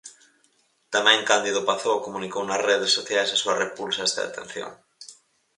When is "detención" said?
4.27-4.71